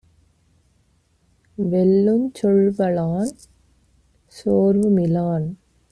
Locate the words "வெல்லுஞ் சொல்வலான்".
1.57-3.31